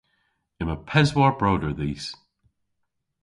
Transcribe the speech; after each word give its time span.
Yma 0.61 0.75
peswar 0.89 1.33
broder 1.39 1.73
dhis. 1.79 2.05